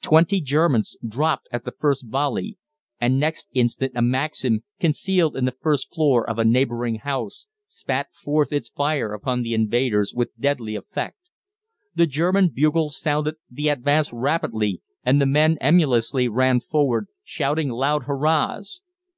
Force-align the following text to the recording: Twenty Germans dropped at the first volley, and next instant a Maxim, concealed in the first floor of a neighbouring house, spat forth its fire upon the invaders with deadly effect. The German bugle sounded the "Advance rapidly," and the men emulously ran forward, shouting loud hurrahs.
Twenty 0.00 0.40
Germans 0.40 0.96
dropped 1.06 1.48
at 1.52 1.66
the 1.66 1.70
first 1.70 2.06
volley, 2.08 2.56
and 2.98 3.20
next 3.20 3.50
instant 3.52 3.92
a 3.94 4.00
Maxim, 4.00 4.64
concealed 4.80 5.36
in 5.36 5.44
the 5.44 5.52
first 5.60 5.92
floor 5.94 6.26
of 6.26 6.38
a 6.38 6.46
neighbouring 6.46 6.94
house, 7.00 7.46
spat 7.66 8.06
forth 8.14 8.54
its 8.54 8.70
fire 8.70 9.12
upon 9.12 9.42
the 9.42 9.52
invaders 9.52 10.14
with 10.14 10.30
deadly 10.40 10.76
effect. 10.76 11.18
The 11.94 12.06
German 12.06 12.48
bugle 12.54 12.88
sounded 12.88 13.34
the 13.50 13.68
"Advance 13.68 14.14
rapidly," 14.14 14.80
and 15.04 15.20
the 15.20 15.26
men 15.26 15.58
emulously 15.60 16.26
ran 16.26 16.60
forward, 16.60 17.08
shouting 17.22 17.68
loud 17.68 18.04
hurrahs. 18.04 18.80